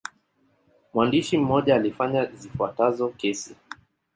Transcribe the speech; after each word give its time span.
Mwandishi 0.93 1.37
mmoja 1.37 1.75
alifanya 1.75 2.25
zifuatazo 2.25 3.09
kesi. 3.09 3.55